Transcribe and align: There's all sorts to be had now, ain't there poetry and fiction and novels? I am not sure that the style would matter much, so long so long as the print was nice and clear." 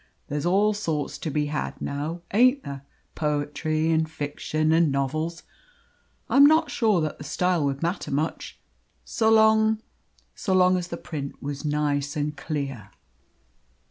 There's 0.29 0.47
all 0.47 0.73
sorts 0.73 1.19
to 1.19 1.29
be 1.29 1.45
had 1.45 1.79
now, 1.79 2.23
ain't 2.33 2.63
there 2.63 2.81
poetry 3.13 3.91
and 3.91 4.09
fiction 4.09 4.71
and 4.71 4.91
novels? 4.91 5.43
I 6.27 6.37
am 6.37 6.45
not 6.47 6.71
sure 6.71 7.01
that 7.01 7.19
the 7.19 7.23
style 7.23 7.65
would 7.65 7.83
matter 7.83 8.09
much, 8.09 8.59
so 9.05 9.29
long 9.29 9.79
so 10.33 10.55
long 10.55 10.75
as 10.75 10.87
the 10.87 10.97
print 10.97 11.39
was 11.43 11.63
nice 11.65 12.17
and 12.17 12.35
clear." 12.35 12.89